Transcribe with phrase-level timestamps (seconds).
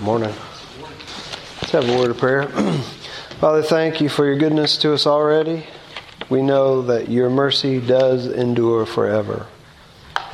[0.00, 0.34] Morning.
[1.62, 2.48] Let's have a word of prayer.
[3.40, 5.64] Father, thank you for your goodness to us already.
[6.28, 9.46] We know that your mercy does endure forever.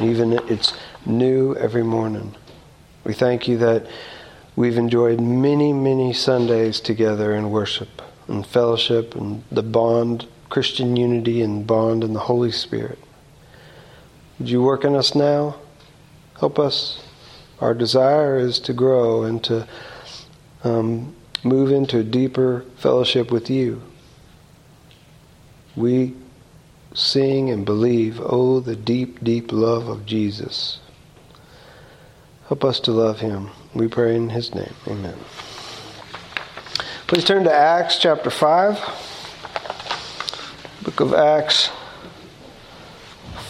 [0.01, 2.35] Even it's new every morning.
[3.04, 3.87] We thank you that
[4.56, 11.40] we've enjoyed many, many Sundays together in worship and fellowship and the bond, Christian unity
[11.40, 12.99] and bond in the Holy Spirit.
[14.40, 15.54] Would you work in us now?
[16.41, 17.01] Help us.
[17.60, 19.69] Our desire is to grow and to
[20.64, 23.83] um, move into a deeper fellowship with you.
[25.77, 26.15] We
[26.95, 30.80] sing and believe, oh, the deep, deep love of Jesus.
[32.48, 33.51] Help us to love him.
[33.74, 34.74] We pray in his name.
[34.87, 35.16] Amen.
[37.07, 38.79] Please turn to Acts chapter 5.
[40.82, 41.71] Book of Acts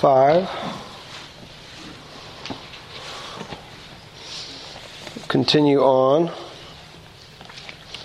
[0.00, 0.81] 5.
[5.32, 6.30] Continue on.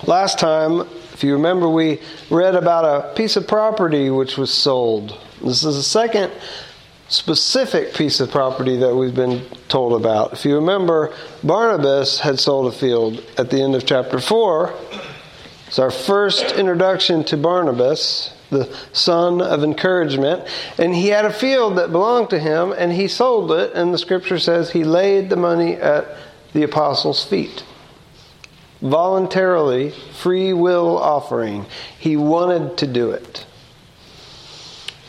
[0.06, 5.20] Last time, if you remember, we read about a piece of property which was sold.
[5.44, 6.32] This is the second
[7.10, 10.32] specific piece of property that we've been told about.
[10.32, 14.74] If you remember, Barnabas had sold a field at the end of chapter 4.
[15.68, 20.48] It's our first introduction to Barnabas, the son of encouragement.
[20.78, 23.98] And he had a field that belonged to him, and he sold it, and the
[23.98, 26.08] scripture says he laid the money at
[26.58, 27.64] the apostles' feet
[28.82, 29.92] voluntarily,
[30.22, 31.66] free will offering.
[32.00, 33.46] He wanted to do it.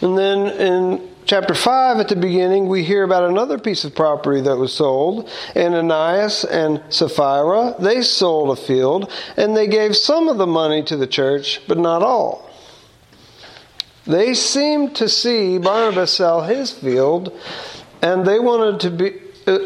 [0.01, 4.41] And then in chapter 5 at the beginning, we hear about another piece of property
[4.43, 5.29] that was sold.
[5.57, 10.97] Ananias and Sapphira, they sold a field and they gave some of the money to
[10.97, 12.49] the church, but not all.
[14.07, 17.39] They seemed to see Barnabas sell his field
[18.01, 19.21] and they wanted to be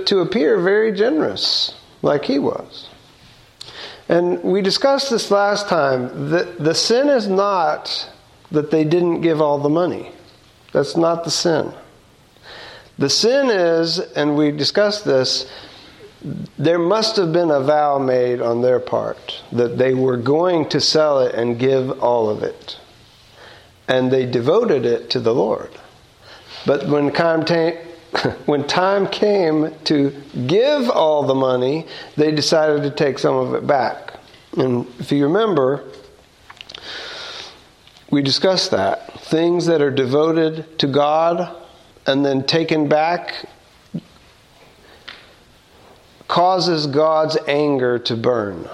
[0.04, 2.88] to appear very generous like he was.
[4.08, 6.30] And we discussed this last time.
[6.30, 8.08] The, the sin is not
[8.50, 10.10] that they didn't give all the money.
[10.72, 11.72] That's not the sin.
[12.98, 15.50] The sin is, and we discussed this,
[16.58, 20.80] there must have been a vow made on their part that they were going to
[20.80, 22.78] sell it and give all of it.
[23.88, 25.70] And they devoted it to the Lord.
[26.64, 27.78] But when time,
[28.46, 30.10] when time came to
[30.46, 31.86] give all the money,
[32.16, 34.14] they decided to take some of it back.
[34.56, 35.84] And if you remember,
[38.10, 39.20] we discussed that.
[39.20, 41.56] Things that are devoted to God
[42.06, 43.46] and then taken back
[46.28, 48.68] causes God's anger to burn.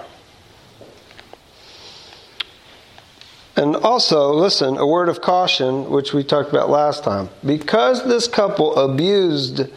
[3.59, 7.27] And also, listen, a word of caution, which we talked about last time.
[7.45, 9.67] Because this couple abused,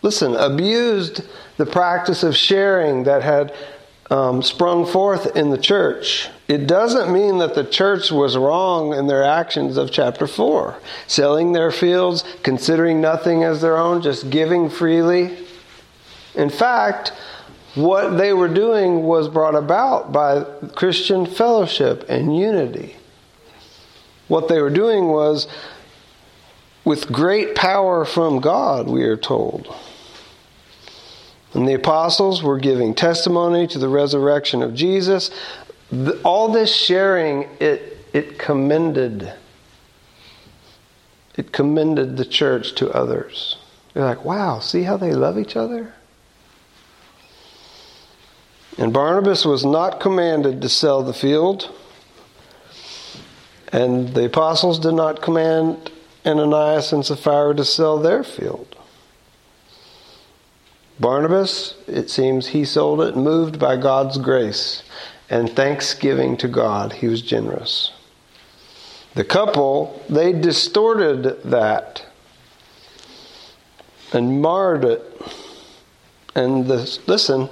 [0.00, 1.22] listen, abused
[1.56, 3.52] the practice of sharing that had
[4.10, 9.08] um, sprung forth in the church, it doesn't mean that the church was wrong in
[9.08, 10.78] their actions of chapter 4.
[11.08, 15.36] Selling their fields, considering nothing as their own, just giving freely.
[16.36, 17.12] In fact,
[17.74, 20.44] what they were doing was brought about by
[20.76, 22.94] Christian fellowship and unity.
[24.28, 25.46] What they were doing was
[26.84, 29.74] with great power from God, we are told.
[31.52, 35.30] And the apostles were giving testimony to the resurrection of Jesus.
[36.24, 39.32] All this sharing, it, it commended.
[41.36, 43.56] It commended the church to others.
[43.94, 45.94] They're like, wow, see how they love each other?
[48.78, 51.70] And Barnabas was not commanded to sell the field.
[53.76, 55.90] And the apostles did not command
[56.24, 58.74] Ananias and Sapphira to sell their field.
[60.98, 64.82] Barnabas, it seems he sold it, moved by God's grace
[65.28, 67.92] and thanksgiving to God, he was generous.
[69.14, 72.06] The couple, they distorted that
[74.14, 75.20] and marred it.
[76.34, 77.50] And this, listen,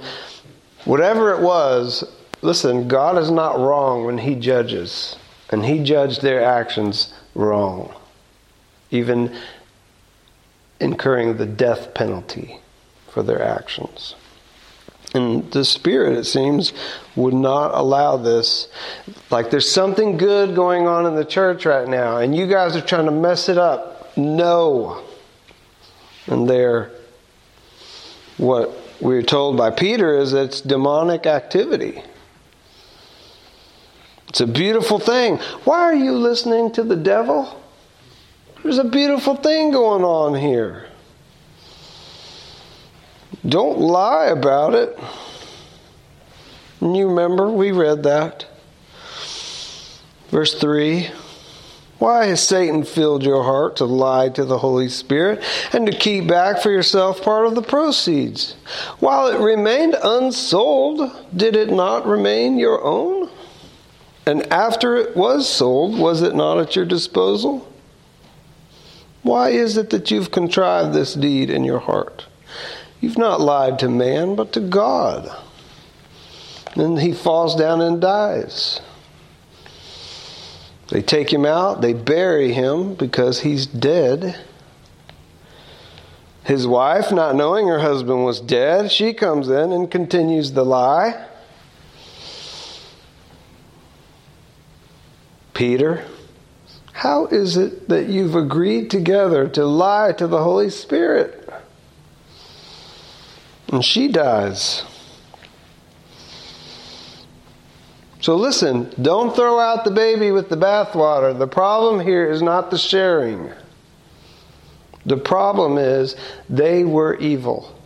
[0.85, 2.03] whatever it was,
[2.41, 5.17] listen, God is not wrong when he judges
[5.49, 7.93] and he judged their actions wrong,
[8.91, 9.35] even
[10.79, 12.59] incurring the death penalty
[13.09, 14.15] for their actions.
[15.13, 16.73] And the Spirit, it seems,
[17.15, 18.67] would not allow this.
[19.31, 22.81] Like there's something good going on in the church right now, and you guys are
[22.81, 24.17] trying to mess it up.
[24.17, 25.03] No.
[26.27, 26.91] And there,
[28.37, 32.03] what we're told by Peter is it's demonic activity.
[34.35, 35.37] It's a beautiful thing.
[35.63, 37.57] Why are you listening to the devil?
[38.61, 40.87] There's a beautiful thing going on here.
[43.47, 44.99] Don't lie about it.
[46.81, 48.45] You remember, we read that.
[50.31, 51.11] Verse 3
[51.99, 55.41] Why has Satan filled your heart to lie to the Holy Spirit
[55.71, 58.57] and to keep back for yourself part of the proceeds?
[58.99, 63.29] While it remained unsold, did it not remain your own?
[64.25, 67.71] And after it was sold, was it not at your disposal?
[69.21, 72.25] Why is it that you've contrived this deed in your heart?
[73.01, 75.29] You've not lied to man, but to God.
[76.75, 78.81] Then he falls down and dies.
[80.89, 84.37] They take him out, they bury him because he's dead.
[86.43, 91.27] His wife, not knowing her husband was dead, she comes in and continues the lie.
[95.55, 96.05] Peter,
[96.91, 101.49] how is it that you've agreed together to lie to the Holy Spirit?
[103.69, 104.83] And she dies.
[108.21, 111.37] So listen, don't throw out the baby with the bathwater.
[111.37, 113.51] The problem here is not the sharing.
[115.05, 116.15] The problem is
[116.49, 117.79] they were evil.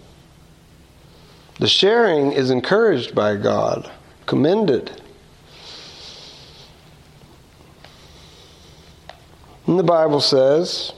[1.59, 3.91] The sharing is encouraged by God,
[4.25, 5.01] commended.
[9.69, 10.93] And the Bible says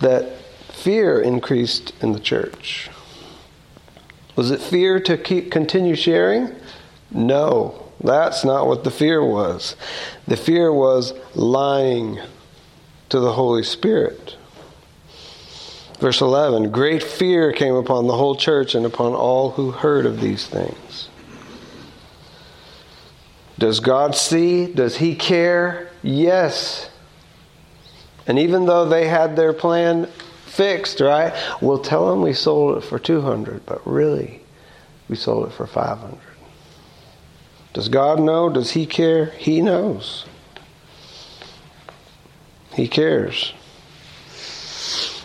[0.00, 0.34] that
[0.70, 2.88] fear increased in the church.
[4.34, 6.54] Was it fear to keep continue sharing?
[7.10, 9.76] No, that's not what the fear was.
[10.26, 12.18] The fear was lying
[13.10, 14.38] to the Holy Spirit.
[16.00, 20.22] Verse 11 Great fear came upon the whole church and upon all who heard of
[20.22, 21.10] these things.
[23.58, 24.64] Does God see?
[24.64, 25.91] Does He care?
[26.02, 26.90] Yes.
[28.26, 30.06] And even though they had their plan
[30.46, 31.32] fixed, right?
[31.60, 34.42] We'll tell them we sold it for 200, but really,
[35.08, 36.18] we sold it for 500.
[37.72, 38.50] Does God know?
[38.50, 39.26] Does He care?
[39.26, 40.26] He knows.
[42.74, 43.52] He cares.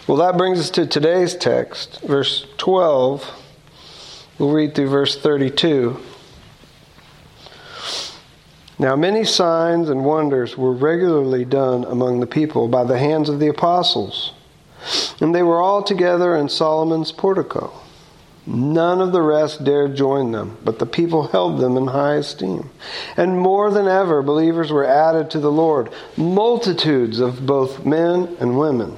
[0.07, 3.29] Well, that brings us to today's text, verse 12.
[4.39, 5.99] We'll read through verse 32.
[8.79, 13.39] Now, many signs and wonders were regularly done among the people by the hands of
[13.39, 14.33] the apostles,
[15.19, 17.73] and they were all together in Solomon's portico.
[18.45, 22.69] None of the rest dared join them, but the people held them in high esteem.
[23.17, 28.57] And more than ever, believers were added to the Lord, multitudes of both men and
[28.57, 28.97] women,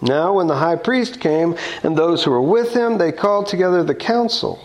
[0.00, 3.82] Now, when the high priest came and those who were with him, they called together
[3.82, 4.58] the council,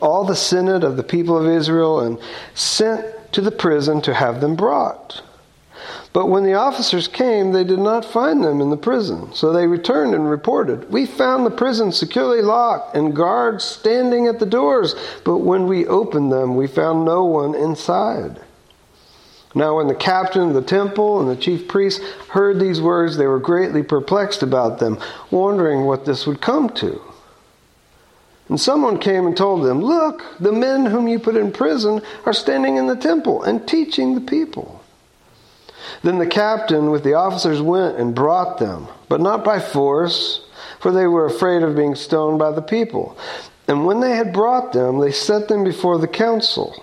[0.00, 2.18] all the synod of the people of Israel, and
[2.54, 5.22] sent to the prison to have them brought.
[6.12, 9.32] But when the officers came, they did not find them in the prison.
[9.32, 14.40] So they returned and reported, We found the prison securely locked and guards standing at
[14.40, 18.40] the doors, but when we opened them, we found no one inside.
[19.54, 23.26] Now, when the captain of the temple and the chief priests heard these words, they
[23.26, 24.98] were greatly perplexed about them,
[25.30, 27.00] wondering what this would come to.
[28.48, 32.32] And someone came and told them, Look, the men whom you put in prison are
[32.32, 34.84] standing in the temple and teaching the people.
[36.02, 40.44] Then the captain with the officers went and brought them, but not by force,
[40.78, 43.16] for they were afraid of being stoned by the people.
[43.68, 46.82] And when they had brought them, they set them before the council.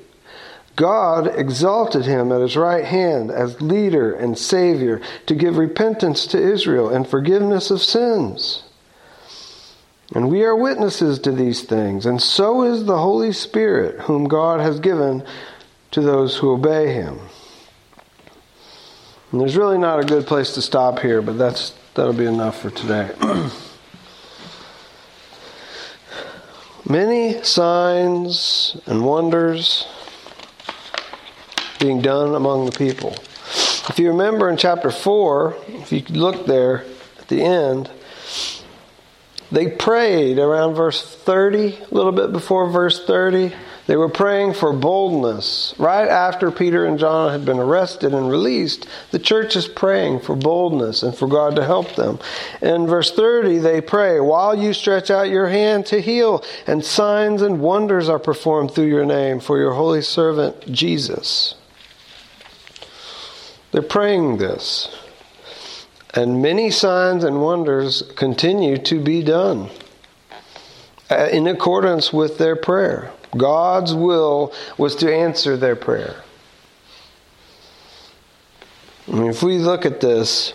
[0.75, 6.41] God exalted him at his right hand as leader and Savior to give repentance to
[6.41, 8.63] Israel and forgiveness of sins.
[10.13, 14.59] And we are witnesses to these things, and so is the Holy Spirit, whom God
[14.59, 15.23] has given
[15.91, 17.19] to those who obey him.
[19.31, 22.61] And there's really not a good place to stop here, but that's that'll be enough
[22.61, 23.11] for today.
[26.89, 29.87] Many signs and wonders
[31.81, 33.15] being done among the people.
[33.89, 36.85] If you remember in chapter 4, if you look there
[37.19, 37.89] at the end,
[39.51, 43.51] they prayed around verse 30, a little bit before verse 30.
[43.87, 45.73] They were praying for boldness.
[45.77, 50.35] Right after Peter and John had been arrested and released, the church is praying for
[50.35, 52.19] boldness and for God to help them.
[52.61, 57.41] In verse 30, they pray, While you stretch out your hand to heal, and signs
[57.41, 61.55] and wonders are performed through your name for your holy servant Jesus.
[63.71, 64.89] They're praying this.
[66.13, 69.69] And many signs and wonders continue to be done
[71.09, 73.11] uh, in accordance with their prayer.
[73.37, 76.21] God's will was to answer their prayer.
[79.07, 80.53] I mean, if we look at this,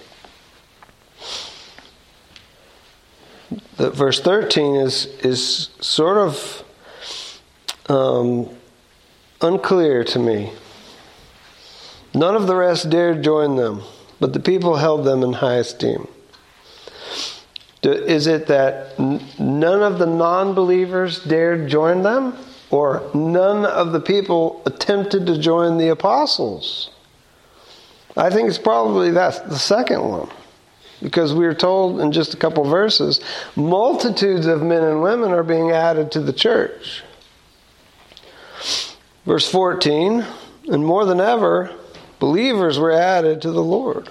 [3.76, 6.64] the verse 13 is, is sort of
[7.88, 8.48] um,
[9.40, 10.52] unclear to me.
[12.14, 13.82] None of the rest dared join them,
[14.20, 16.08] but the people held them in high esteem.
[17.82, 22.36] Is it that none of the non believers dared join them?
[22.70, 26.90] Or none of the people attempted to join the apostles?
[28.16, 30.28] I think it's probably that the second one.
[31.02, 33.20] Because we are told in just a couple verses,
[33.54, 37.02] multitudes of men and women are being added to the church.
[39.26, 40.24] Verse 14,
[40.68, 41.70] and more than ever,
[42.18, 44.08] believers were added to the Lord.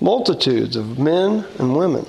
[0.00, 2.06] Multitudes of men and women.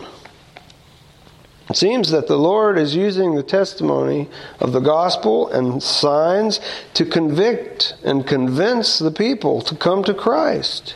[1.69, 6.61] It seems that the Lord is using the testimony of the gospel and signs
[6.93, 10.95] to convict and convince the people to come to Christ.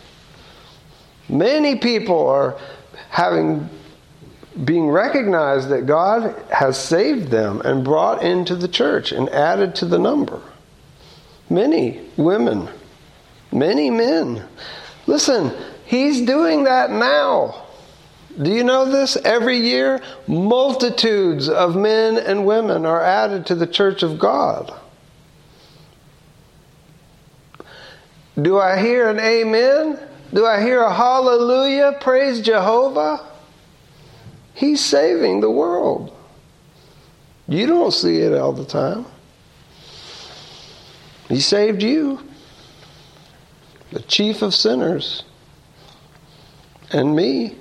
[1.28, 2.58] Many people are
[3.10, 3.70] having
[4.66, 9.86] being recognized that God has saved them and brought into the church and added to
[9.86, 10.42] the number.
[11.52, 12.70] Many women,
[13.52, 14.42] many men.
[15.06, 15.52] Listen,
[15.84, 17.66] he's doing that now.
[18.42, 19.18] Do you know this?
[19.18, 24.74] Every year, multitudes of men and women are added to the church of God.
[28.42, 30.00] Do I hear an amen?
[30.34, 31.98] Do I hear a hallelujah?
[32.00, 33.26] Praise Jehovah?
[34.54, 36.16] He's saving the world.
[37.50, 39.06] You don't see it all the time.
[41.32, 42.20] He saved you,
[43.94, 45.24] the chief of sinners,
[46.92, 47.56] and me.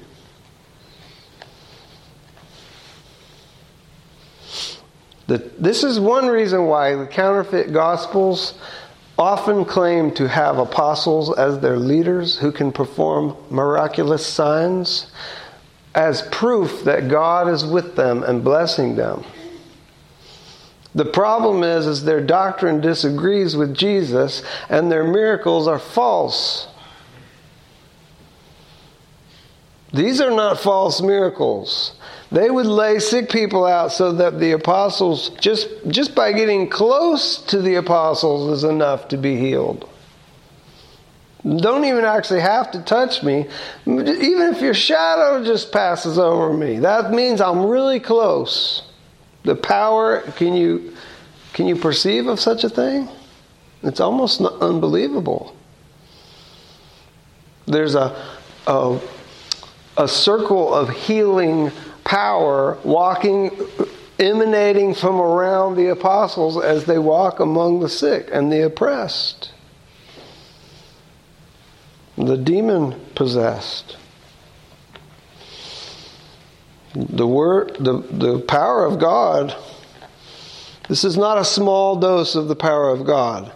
[5.28, 8.54] That this is one reason why the counterfeit gospels
[9.16, 15.12] often claim to have apostles as their leaders who can perform miraculous signs
[15.94, 19.24] as proof that God is with them and blessing them.
[20.94, 26.66] The problem is, is their doctrine disagrees with Jesus and their miracles are false.
[29.92, 31.94] These are not false miracles.
[32.32, 37.38] They would lay sick people out so that the apostles, just, just by getting close
[37.46, 39.88] to the apostles, is enough to be healed.
[41.44, 43.46] Don't even actually have to touch me.
[43.86, 48.82] Even if your shadow just passes over me, that means I'm really close.
[49.44, 50.94] The power, can you,
[51.52, 53.08] can you perceive of such a thing?
[53.82, 55.56] It's almost unbelievable.
[57.66, 58.16] There's a,
[58.66, 59.00] a,
[59.96, 61.70] a circle of healing
[62.04, 63.50] power walking,
[64.18, 69.52] emanating from around the apostles as they walk among the sick and the oppressed,
[72.18, 73.96] the demon possessed.
[76.94, 79.56] The word, the, the power of God.
[80.88, 83.52] This is not a small dose of the power of God.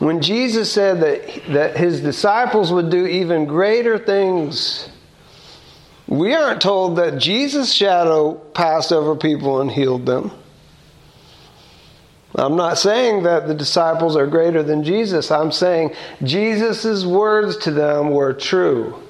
[0.00, 4.88] When Jesus said that, that his disciples would do even greater things
[6.12, 10.30] we aren't told that Jesus' shadow passed over people and healed them.
[12.34, 15.30] I'm not saying that the disciples are greater than Jesus.
[15.30, 19.01] I'm saying Jesus' words to them were true.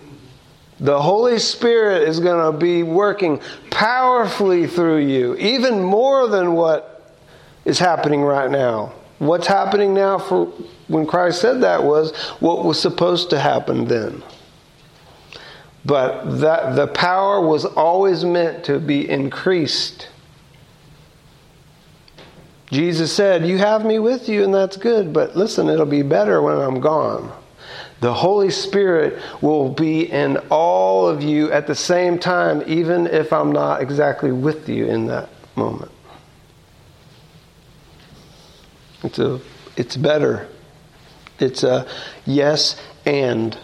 [0.83, 7.15] The Holy Spirit is going to be working powerfully through you, even more than what
[7.65, 8.93] is happening right now.
[9.19, 10.47] What's happening now for
[10.89, 14.23] when Christ said that was what was supposed to happen then.
[15.85, 20.09] but that the power was always meant to be increased.
[22.71, 26.41] Jesus said, You have me with you, and that's good, but listen, it'll be better
[26.41, 27.33] when I'm gone.
[28.03, 33.33] The Holy Spirit will be in all of you at the same time, even if
[33.33, 35.93] I'm not exactly with you in that moment.
[39.05, 39.41] It's a
[39.77, 40.49] it's better.
[41.39, 41.87] It's a
[42.27, 42.75] yes
[43.07, 43.57] and.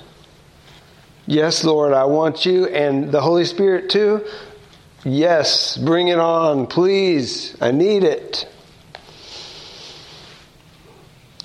[1.27, 4.25] Yes, Lord, I want you and the Holy Spirit too.
[5.05, 7.57] Yes, bring it on, please.
[7.61, 8.49] I need it.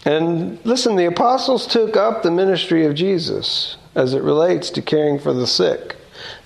[0.05, 5.19] And listen, the apostles took up the ministry of Jesus as it relates to caring
[5.19, 5.95] for the sick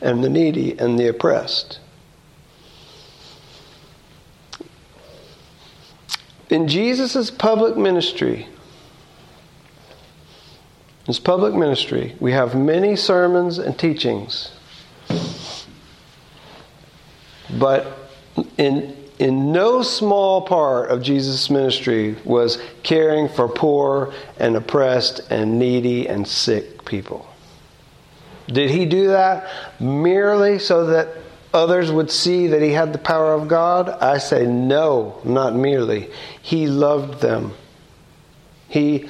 [0.01, 1.79] and the needy and the oppressed.
[6.49, 8.47] In Jesus' public ministry,
[11.05, 14.51] his public ministry, we have many sermons and teachings.
[17.57, 18.11] But
[18.57, 25.57] in, in no small part of Jesus' ministry was caring for poor and oppressed and
[25.57, 27.27] needy and sick people.
[28.47, 31.09] Did he do that merely so that
[31.53, 33.89] others would see that he had the power of God?
[33.89, 36.09] I say no, not merely.
[36.41, 37.53] He loved them.
[38.69, 39.09] He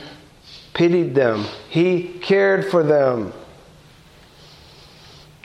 [0.73, 1.45] pitied them.
[1.69, 3.33] He cared for them.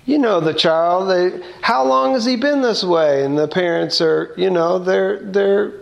[0.05, 1.11] You know the child.
[1.11, 3.25] They, how long has he been this way?
[3.25, 5.73] And the parents are, you know, they're they're.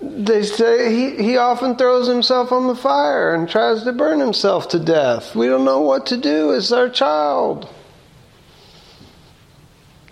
[0.00, 4.68] They say he, he often throws himself on the fire and tries to burn himself
[4.68, 5.34] to death.
[5.34, 6.50] We don't know what to do.
[6.50, 7.70] It's our child.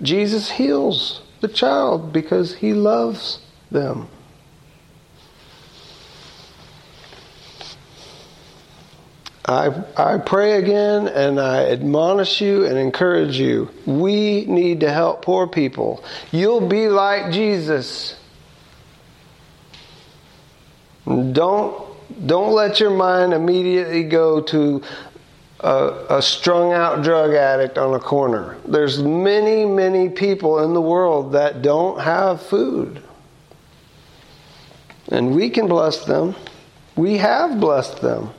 [0.01, 4.09] Jesus heals the child because he loves them.
[9.53, 13.71] I, I pray again and I admonish you and encourage you.
[13.87, 16.05] We need to help poor people.
[16.31, 18.17] You'll be like Jesus.
[21.07, 21.85] Don't,
[22.27, 24.83] don't let your mind immediately go to
[25.61, 28.57] a, a strung out drug addict on a corner.
[28.67, 33.03] There's many, many people in the world that don't have food.
[35.09, 36.35] And we can bless them.
[36.97, 38.31] We have blessed them.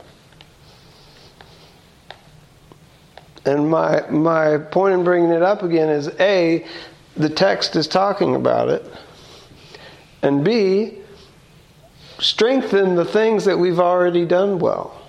[3.46, 6.66] And my my point in bringing it up again is a
[7.16, 8.84] the text is talking about it,
[10.22, 10.98] and b
[12.18, 15.00] strengthen the things that we've already done well.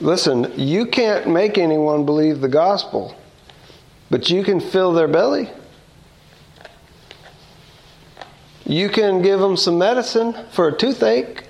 [0.00, 3.16] Listen, you can't make anyone believe the gospel,
[4.10, 5.48] but you can fill their belly.
[8.66, 11.45] You can give them some medicine for a toothache.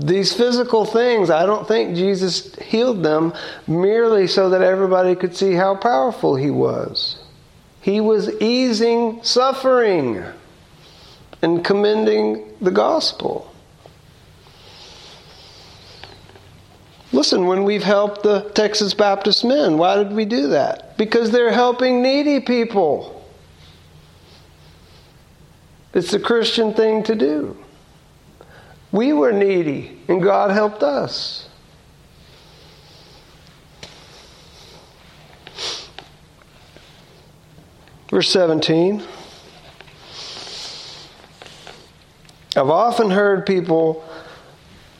[0.00, 3.32] These physical things, I don't think Jesus healed them
[3.66, 7.18] merely so that everybody could see how powerful he was.
[7.80, 10.24] He was easing suffering
[11.42, 13.52] and commending the gospel.
[17.10, 20.96] Listen, when we've helped the Texas Baptist men, why did we do that?
[20.96, 23.26] Because they're helping needy people.
[25.92, 27.57] It's a Christian thing to do.
[28.90, 31.48] We were needy, and God helped us.
[38.10, 39.02] Verse 17.
[42.56, 44.04] I've often heard people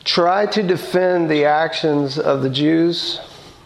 [0.03, 3.19] try to defend the actions of the Jews,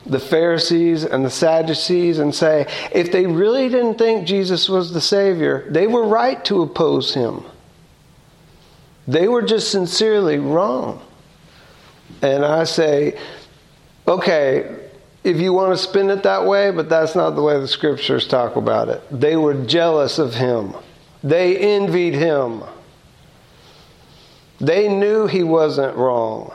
[0.06, 5.02] the Pharisees, and the Sadducees and say if they really didn't think Jesus was the
[5.02, 7.44] Savior, they were right to oppose him.
[9.08, 11.02] They were just sincerely wrong.
[12.22, 13.20] And I say,
[14.08, 14.76] okay,
[15.24, 18.28] if you want to spin it that way, but that's not the way the scriptures
[18.28, 19.02] talk about it.
[19.12, 20.74] They were jealous of him,
[21.24, 22.64] they envied him.
[24.60, 26.54] They knew he wasn't wrong.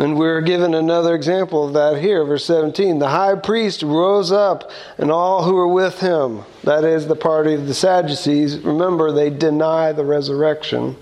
[0.00, 3.00] And we're given another example of that here, verse 17.
[3.00, 7.52] The high priest rose up, and all who were with him, that is the party
[7.52, 10.96] of the Sadducees, remember they deny the resurrection,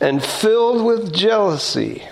[0.00, 2.04] and filled with jealousy,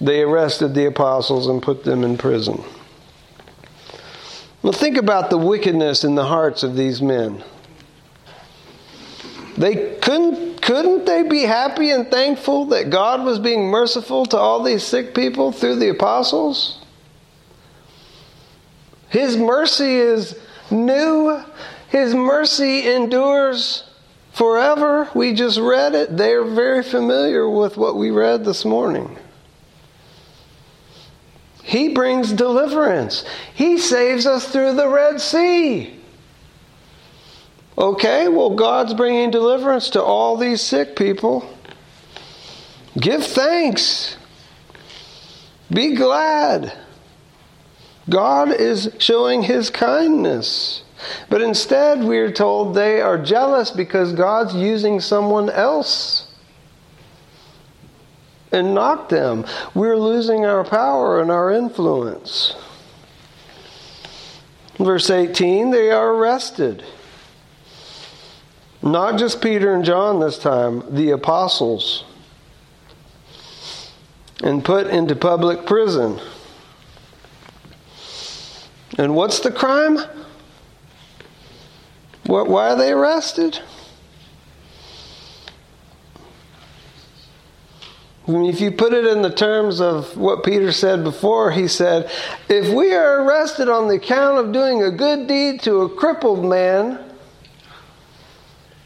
[0.00, 2.62] they arrested the apostles and put them in prison.
[4.62, 7.42] Well, think about the wickedness in the hearts of these men.
[9.56, 14.62] They couldn't couldn't they be happy and thankful that God was being merciful to all
[14.62, 16.84] these sick people through the apostles?
[19.08, 20.38] His mercy is
[20.70, 21.42] new.
[21.88, 23.88] His mercy endures
[24.34, 25.08] forever.
[25.14, 26.18] We just read it.
[26.18, 29.16] They're very familiar with what we read this morning.
[31.62, 33.24] He brings deliverance.
[33.54, 35.97] He saves us through the Red Sea.
[37.78, 41.48] Okay, well, God's bringing deliverance to all these sick people.
[42.98, 44.16] Give thanks.
[45.70, 46.76] Be glad.
[48.10, 50.82] God is showing his kindness.
[51.30, 56.34] But instead, we are told they are jealous because God's using someone else
[58.50, 59.46] and not them.
[59.74, 62.56] We're losing our power and our influence.
[64.78, 66.82] Verse 18 they are arrested.
[68.82, 72.04] Not just Peter and John this time, the apostles.
[74.42, 76.20] And put into public prison.
[78.96, 79.98] And what's the crime?
[82.26, 83.60] What, why are they arrested?
[88.28, 92.10] If you put it in the terms of what Peter said before, he said,
[92.48, 96.44] If we are arrested on the account of doing a good deed to a crippled
[96.44, 97.07] man,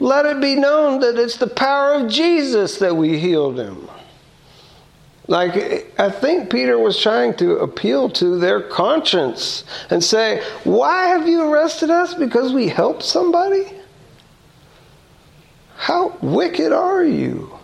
[0.03, 3.88] let it be known that it's the power of Jesus that we healed him.
[5.29, 11.29] Like, I think Peter was trying to appeal to their conscience and say, Why have
[11.29, 12.15] you arrested us?
[12.15, 13.73] Because we helped somebody?
[15.77, 17.57] How wicked are you?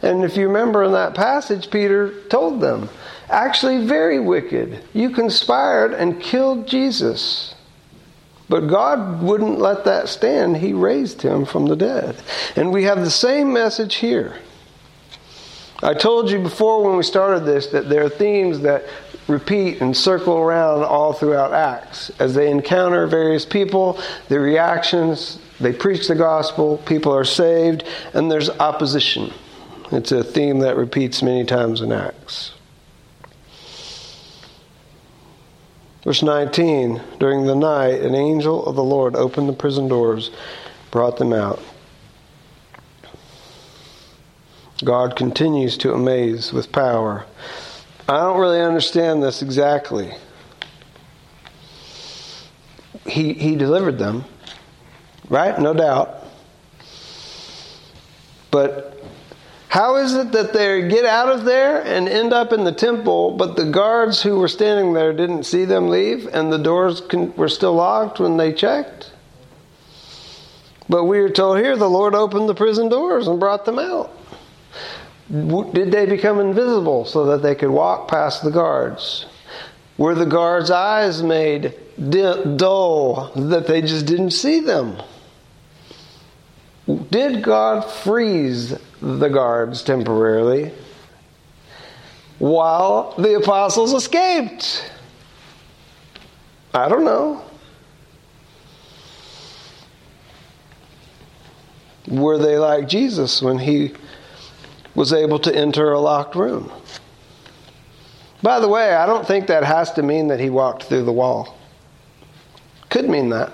[0.00, 2.88] And if you remember in that passage, Peter told them,
[3.28, 4.82] Actually, very wicked.
[4.94, 7.51] You conspired and killed Jesus.
[8.52, 10.58] But God wouldn't let that stand.
[10.58, 12.16] He raised him from the dead.
[12.54, 14.36] And we have the same message here.
[15.82, 18.84] I told you before when we started this that there are themes that
[19.26, 22.10] repeat and circle around all throughout Acts.
[22.18, 28.30] As they encounter various people, the reactions, they preach the gospel, people are saved, and
[28.30, 29.32] there's opposition.
[29.90, 32.52] It's a theme that repeats many times in Acts.
[36.04, 40.30] Verse 19 During the night, an angel of the Lord opened the prison doors,
[40.90, 41.62] brought them out.
[44.84, 47.24] God continues to amaze with power.
[48.08, 50.12] I don't really understand this exactly.
[53.06, 54.24] He, he delivered them,
[55.28, 55.58] right?
[55.58, 56.24] No doubt.
[58.50, 58.91] But
[59.72, 63.30] how is it that they get out of there and end up in the temple,
[63.38, 67.00] but the guards who were standing there didn't see them leave and the doors
[67.38, 69.12] were still locked when they checked?
[70.90, 74.14] But we are told here the Lord opened the prison doors and brought them out.
[75.30, 79.24] Did they become invisible so that they could walk past the guards?
[79.96, 85.00] Were the guards' eyes made dull that they just didn't see them?
[87.10, 90.72] Did God freeze the guards temporarily
[92.38, 94.90] while the apostles escaped?
[96.72, 97.44] I don't know.
[102.08, 103.92] Were they like Jesus when he
[104.94, 106.70] was able to enter a locked room?
[108.42, 111.12] By the way, I don't think that has to mean that he walked through the
[111.12, 111.56] wall.
[112.88, 113.52] Could mean that.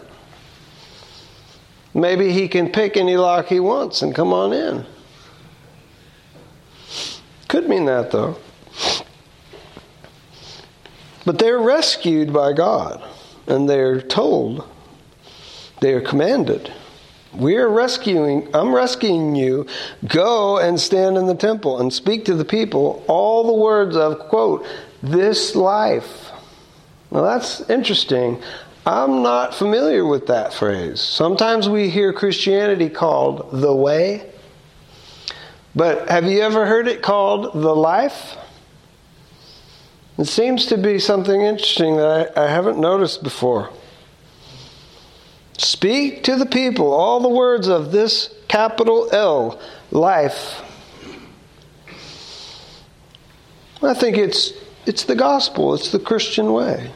[1.95, 4.87] Maybe he can pick any lock he wants and come on in.
[7.49, 8.37] Could mean that though.
[11.25, 13.03] But they're rescued by God
[13.47, 14.67] and they're told,
[15.81, 16.73] they are commanded.
[17.35, 19.67] We're rescuing, I'm rescuing you.
[20.07, 24.19] Go and stand in the temple and speak to the people all the words of,
[24.21, 24.67] quote,
[25.03, 26.31] this life.
[27.11, 28.43] Now that's interesting.
[28.87, 31.01] I'm not familiar with that phrase.
[31.01, 34.31] Sometimes we hear Christianity called the way,
[35.75, 38.37] but have you ever heard it called the life?
[40.19, 43.71] It seems to be something interesting that I, I haven't noticed before.
[45.57, 50.63] Speak to the people all the words of this capital L, life.
[53.83, 54.53] I think it's
[54.87, 56.91] it's the gospel, it's the Christian way.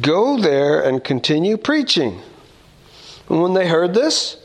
[0.00, 2.20] Go there and continue preaching.
[3.28, 4.36] And when they heard this,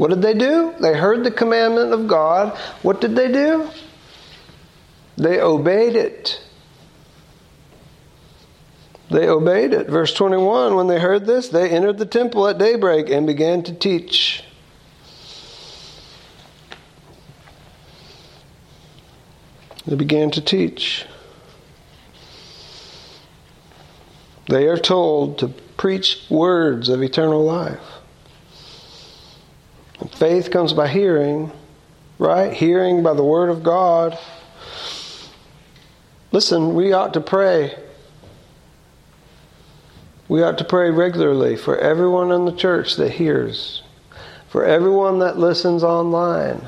[0.00, 0.72] what did they do?
[0.80, 2.56] They heard the commandment of God.
[2.80, 3.68] What did they do?
[5.18, 6.42] They obeyed it.
[9.10, 9.90] They obeyed it.
[9.90, 13.74] Verse 21 When they heard this, they entered the temple at daybreak and began to
[13.74, 14.42] teach.
[19.86, 21.04] They began to teach.
[24.48, 27.99] They are told to preach words of eternal life.
[30.08, 31.52] Faith comes by hearing,
[32.18, 32.52] right?
[32.52, 34.18] Hearing by the Word of God.
[36.32, 37.74] Listen, we ought to pray.
[40.28, 43.82] We ought to pray regularly for everyone in the church that hears,
[44.48, 46.62] for everyone that listens online.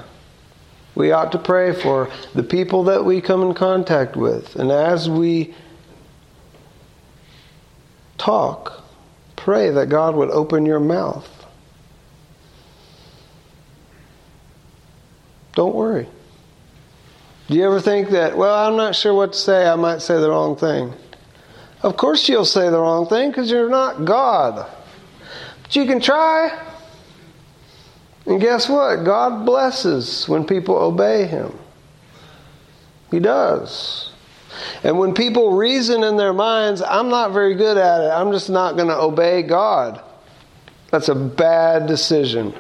[0.95, 4.57] We ought to pray for the people that we come in contact with.
[4.57, 5.55] And as we
[8.19, 8.83] talk,
[9.37, 11.42] pray that God would open your mouth.
[15.55, 16.09] Don't worry.
[17.49, 20.19] Do you ever think that, well, I'm not sure what to say, I might say
[20.21, 20.93] the wrong thing?
[21.83, 24.71] Of course you'll say the wrong thing because you're not God.
[25.63, 26.67] But you can try.
[28.27, 29.05] And guess what?
[29.05, 31.59] God blesses when people obey Him.
[33.11, 34.13] He does.
[34.85, 38.49] And when people reason in their minds, I'm not very good at it, I'm just
[38.49, 40.01] not going to obey God,
[40.91, 42.55] that's a bad decision.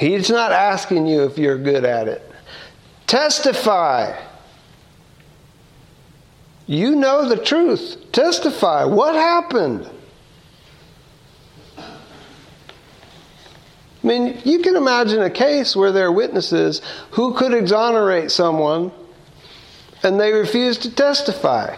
[0.00, 2.22] He's not asking you if you're good at it.
[3.06, 4.18] Testify.
[6.66, 8.10] You know the truth.
[8.10, 8.84] Testify.
[8.84, 9.86] What happened?
[11.76, 11.82] I
[14.02, 18.92] mean, you can imagine a case where there are witnesses who could exonerate someone
[20.02, 21.76] and they refuse to testify.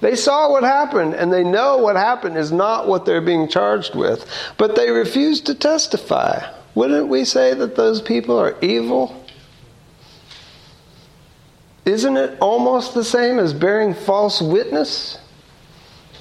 [0.00, 3.94] They saw what happened and they know what happened is not what they're being charged
[3.94, 4.26] with,
[4.56, 6.42] but they refuse to testify.
[6.74, 9.24] Wouldn't we say that those people are evil?
[11.84, 15.18] Isn't it almost the same as bearing false witness?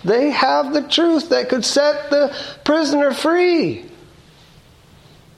[0.04, 2.36] They have the truth that could set the
[2.66, 3.86] prisoner free,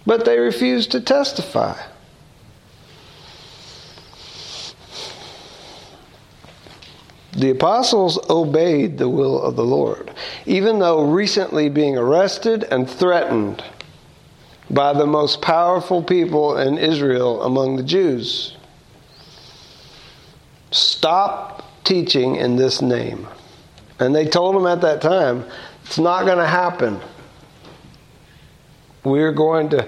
[0.06, 1.80] but they refuse to testify.
[7.34, 10.12] The apostles obeyed the will of the Lord,
[10.45, 13.63] even though recently being arrested and threatened
[14.69, 18.56] by the most powerful people in Israel among the Jews.
[20.71, 23.28] Stop teaching in this name.
[23.99, 25.45] And they told him at that time,
[25.86, 26.99] it's not going to happen.
[29.04, 29.88] We're going to,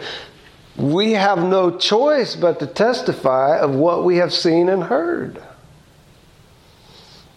[0.77, 5.41] we have no choice but to testify of what we have seen and heard.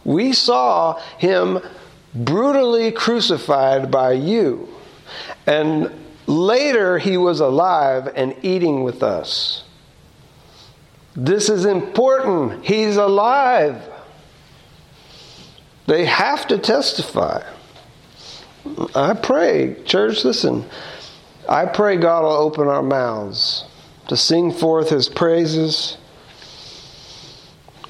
[0.05, 1.61] We saw him
[2.15, 4.69] brutally crucified by you.
[5.47, 5.91] And
[6.31, 9.65] Later, he was alive and eating with us.
[11.17, 12.65] This is important.
[12.65, 13.83] He's alive.
[15.89, 17.43] They have to testify.
[18.95, 20.67] I pray, church, listen.
[21.49, 23.65] I pray God will open our mouths
[24.07, 25.97] to sing forth his praises.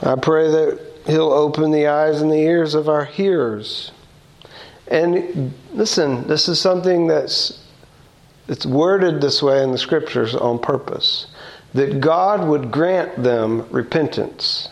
[0.02, 3.92] I pray that he'll open the eyes and the ears of our hearers.
[4.86, 7.58] And listen, this is something that's
[8.50, 11.28] it's worded this way in the scriptures on purpose
[11.72, 14.68] that God would grant them repentance.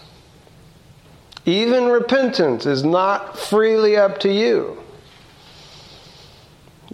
[1.46, 4.82] Even repentance is not freely up to you.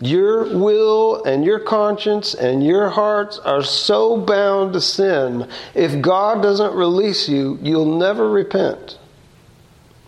[0.03, 5.49] Your will and your conscience and your hearts are so bound to sin.
[5.75, 8.99] If God doesn't release you, you'll never repent.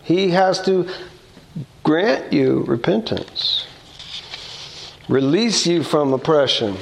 [0.03, 0.87] He has to
[1.83, 3.66] grant you repentance
[5.07, 6.77] release you from oppression.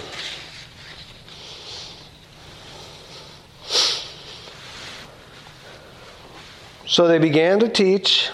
[6.87, 8.29] So they began to teach.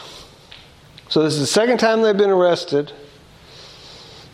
[1.10, 2.92] So this is the second time they've been arrested.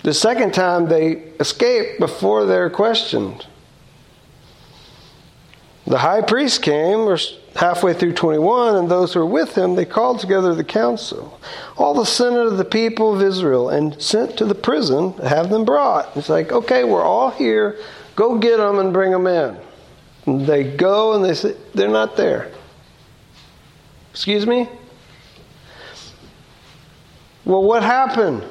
[0.03, 3.47] The second time they escaped before they're questioned.
[5.85, 7.17] The high priest came, or
[7.57, 11.39] halfway through 21, and those who were with him, they called together the council,
[11.75, 15.49] all the senate of the people of Israel, and sent to the prison to have
[15.49, 16.15] them brought.
[16.15, 17.79] It's like, okay, we're all here.
[18.15, 19.57] Go get them and bring them in.
[20.27, 22.51] And they go and they say, they're not there.
[24.11, 24.69] Excuse me?
[27.43, 28.43] Well, what happened?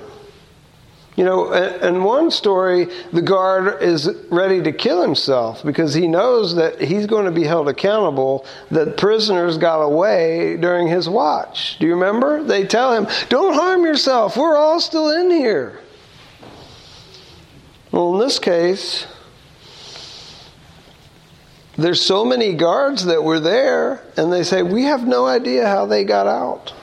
[1.16, 6.56] You know, in one story, the guard is ready to kill himself because he knows
[6.56, 11.78] that he's going to be held accountable that prisoners got away during his watch.
[11.78, 12.42] Do you remember?
[12.42, 14.36] They tell him, Don't harm yourself.
[14.36, 15.80] We're all still in here.
[17.92, 19.06] Well, in this case,
[21.78, 25.86] there's so many guards that were there, and they say, We have no idea how
[25.86, 26.74] they got out.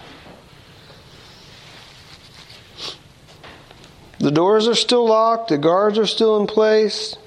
[4.23, 7.17] The doors are still locked, the guards are still in place.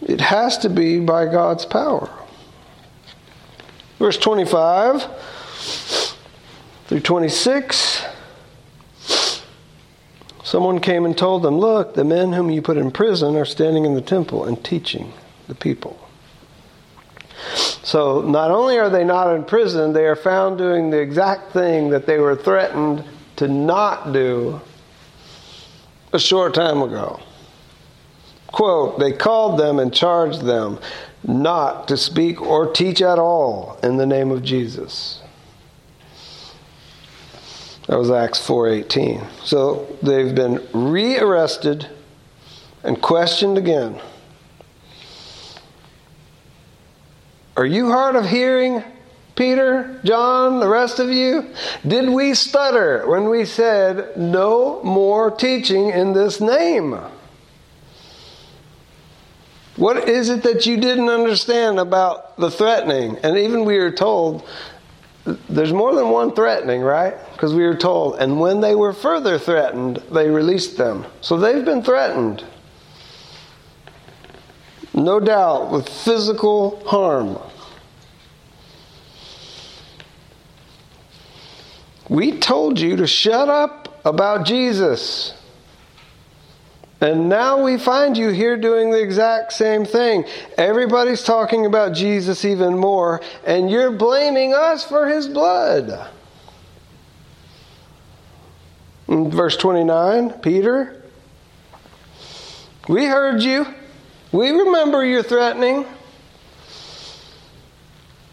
[0.00, 2.08] It has to be by God's power.
[3.98, 5.06] Verse 25
[6.86, 8.02] through 26.
[10.42, 13.84] Someone came and told them, Look, the men whom you put in prison are standing
[13.84, 15.12] in the temple and teaching
[15.48, 15.98] the people.
[17.82, 21.90] So not only are they not in prison, they are found doing the exact thing
[21.90, 23.04] that they were threatened
[23.36, 24.62] to not do
[26.16, 27.20] a short time ago.
[28.48, 30.80] Quote, they called them and charged them
[31.22, 35.20] not to speak or teach at all in the name of Jesus.
[37.86, 39.26] That was Acts 4:18.
[39.44, 41.88] So they've been rearrested
[42.82, 44.00] and questioned again.
[47.56, 48.82] Are you hard of hearing,
[49.36, 51.50] Peter, John, the rest of you?
[51.86, 56.98] Did we stutter when we said no more teaching in this name?
[59.76, 63.18] What is it that you didn't understand about the threatening?
[63.18, 64.42] And even we were told
[65.48, 67.16] there's more than one threatening, right?
[67.32, 71.04] Because we were told, and when they were further threatened, they released them.
[71.20, 72.44] So they've been threatened.
[74.94, 77.38] No doubt with physical harm.
[82.08, 85.34] We told you to shut up about Jesus.
[87.00, 90.24] And now we find you here doing the exact same thing.
[90.56, 96.08] Everybody's talking about Jesus even more, and you're blaming us for his blood.
[99.08, 101.02] In verse 29, Peter,
[102.88, 103.66] we heard you.
[104.32, 105.84] We remember your threatening.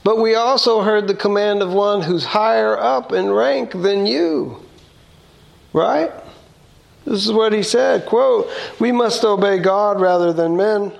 [0.03, 4.57] But we also heard the command of one who's higher up in rank than you.
[5.71, 6.11] Right?
[7.05, 10.91] This is what he said, quote, "We must obey God rather than men."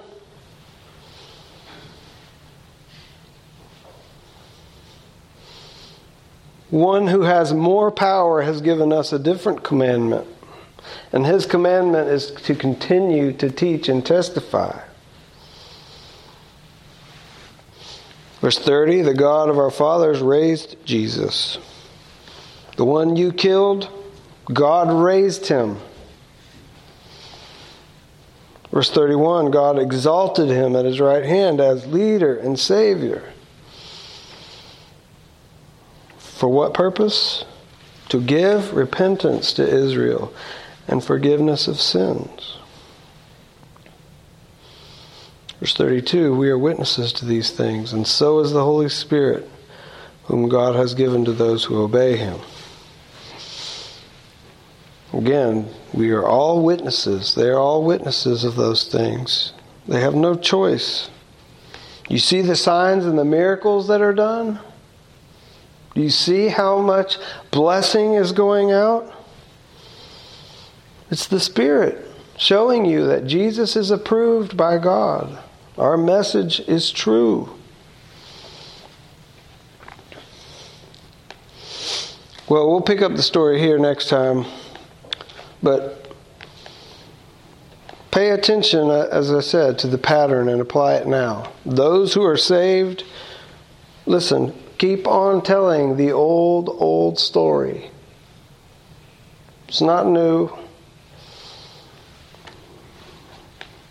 [6.69, 10.27] One who has more power has given us a different commandment.
[11.11, 14.79] And his commandment is to continue to teach and testify.
[18.43, 21.57] Verse 30 The God of our fathers raised Jesus.
[22.75, 23.89] The one you killed,
[24.51, 25.77] God raised him.
[28.69, 33.31] Verse 31 God exalted him at his right hand as leader and savior.
[36.17, 37.45] For what purpose?
[38.09, 40.33] To give repentance to Israel
[40.89, 42.57] and forgiveness of sins.
[45.63, 49.49] Verse 32 We are witnesses to these things, and so is the Holy Spirit,
[50.25, 52.37] whom God has given to those who obey him.
[55.13, 57.33] Again, we are all witnesses.
[57.33, 59.53] They are all witnesses of those things.
[59.87, 61.09] They have no choice.
[62.09, 64.59] You see the signs and the miracles that are done?
[65.95, 67.17] Do you see how much
[67.51, 69.09] blessing is going out?
[71.09, 75.39] It's the Spirit showing you that Jesus is approved by God.
[75.77, 77.49] Our message is true.
[82.47, 84.45] Well, we'll pick up the story here next time.
[85.63, 86.13] But
[88.11, 91.51] pay attention, uh, as I said, to the pattern and apply it now.
[91.65, 93.03] Those who are saved,
[94.05, 97.89] listen, keep on telling the old, old story.
[99.67, 100.51] It's not new.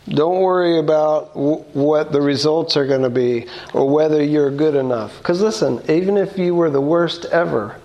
[0.08, 4.74] Don't worry about w- what the results are going to be or whether you're good
[4.74, 5.16] enough.
[5.18, 7.76] Because listen, even if you were the worst ever,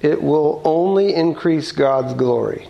[0.00, 2.68] it will only increase God's glory.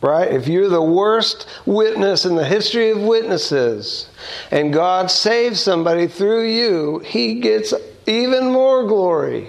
[0.00, 0.32] Right?
[0.32, 4.08] If you're the worst witness in the history of witnesses
[4.50, 7.74] and God saves somebody through you, he gets
[8.06, 9.48] even more glory.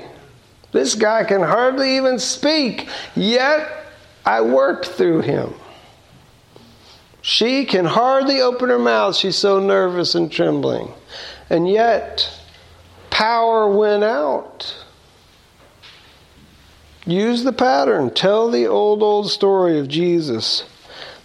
[0.71, 3.85] This guy can hardly even speak, yet
[4.25, 5.53] I worked through him.
[7.21, 10.91] She can hardly open her mouth, she's so nervous and trembling.
[11.49, 12.29] And yet,
[13.09, 14.75] power went out.
[17.05, 18.11] Use the pattern.
[18.11, 20.63] Tell the old, old story of Jesus.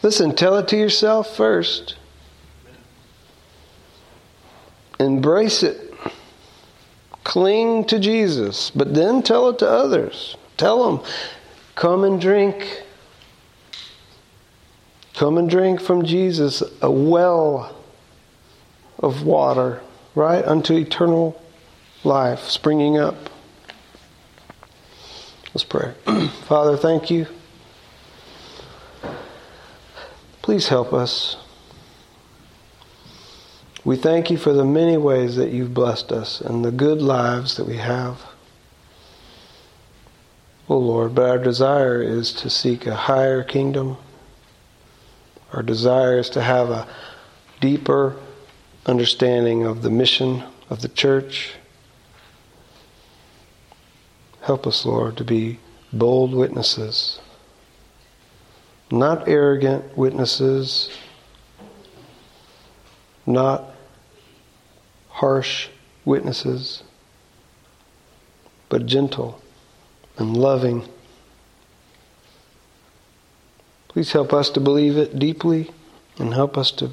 [0.03, 1.97] Listen, tell it to yourself first.
[4.99, 5.95] Embrace it.
[7.25, 10.37] Cling to Jesus, but then tell it to others.
[10.57, 11.07] Tell them,
[11.75, 12.86] come and drink.
[15.17, 17.75] Come and drink from Jesus a well
[18.99, 19.81] of water,
[20.15, 21.43] right, unto eternal
[22.05, 23.17] life springing up.
[25.55, 25.95] Let's pray.
[26.45, 27.27] Father, thank you.
[30.43, 31.39] Please help us.
[33.87, 37.57] We thank you for the many ways that you've blessed us and the good lives
[37.57, 38.21] that we have.
[40.69, 43.97] O Lord, but our desire is to seek a higher kingdom.
[45.53, 46.87] Our desire is to have a
[47.61, 48.17] deeper
[48.85, 51.55] understanding of the mission of the church.
[54.43, 55.59] Help us, Lord, to be
[55.93, 57.21] bold witnesses,
[58.91, 60.91] not arrogant witnesses,
[63.27, 63.65] not
[65.09, 65.69] harsh
[66.05, 66.83] witnesses,
[68.69, 69.41] but gentle
[70.19, 70.87] and loving.
[73.97, 75.71] Please help us to believe it deeply
[76.19, 76.91] and help us to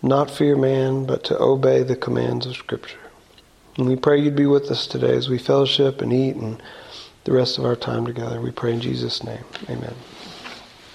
[0.00, 3.00] not fear man, but to obey the commands of Scripture.
[3.76, 6.62] And we pray you'd be with us today as we fellowship and eat and
[7.24, 8.40] the rest of our time together.
[8.40, 9.42] We pray in Jesus' name.
[9.68, 9.96] Amen.